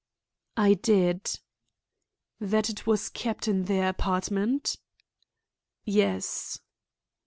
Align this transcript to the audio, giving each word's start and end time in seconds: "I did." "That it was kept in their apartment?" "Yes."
"I 0.57 0.73
did." 0.73 1.39
"That 2.39 2.71
it 2.71 2.87
was 2.87 3.07
kept 3.07 3.47
in 3.47 3.65
their 3.65 3.87
apartment?" 3.89 4.77
"Yes." 5.85 6.57